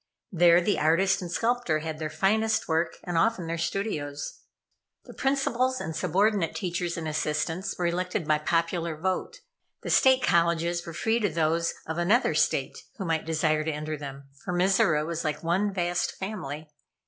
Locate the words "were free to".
10.87-11.29